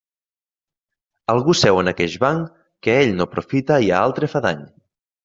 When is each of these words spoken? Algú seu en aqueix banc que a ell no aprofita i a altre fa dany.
Algú 1.33 1.53
seu 1.59 1.77
en 1.81 1.91
aqueix 1.91 2.15
banc 2.23 2.47
que 2.87 2.95
a 2.97 3.05
ell 3.05 3.13
no 3.21 3.29
aprofita 3.29 3.79
i 3.89 3.93
a 3.95 4.01
altre 4.07 4.31
fa 4.33 4.43
dany. 4.49 4.65